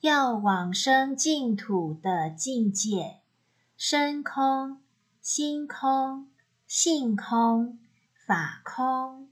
[0.00, 3.20] 要往生净土的境界。
[3.76, 4.82] 身空
[5.20, 6.28] 心空
[6.66, 7.78] 性空
[8.26, 9.28] 法空。